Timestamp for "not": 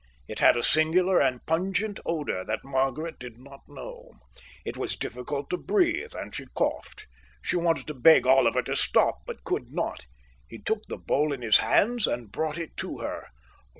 3.37-3.59, 9.71-10.07